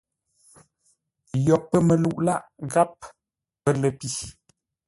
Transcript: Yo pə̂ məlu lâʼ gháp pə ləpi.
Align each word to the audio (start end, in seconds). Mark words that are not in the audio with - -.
Yo 1.45 1.55
pə̂ 1.69 1.79
məlu 1.87 2.11
lâʼ 2.25 2.43
gháp 2.71 2.91
pə 3.61 3.69
ləpi. 3.81 4.09